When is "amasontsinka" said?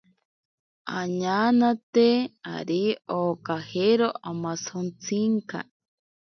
4.29-5.57